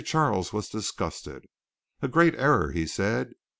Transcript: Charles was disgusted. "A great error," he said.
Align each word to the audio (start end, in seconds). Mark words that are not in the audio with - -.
Charles 0.03 0.51
was 0.51 0.67
disgusted. 0.67 1.45
"A 2.01 2.07
great 2.07 2.33
error," 2.33 2.71
he 2.71 2.87
said. 2.87 3.35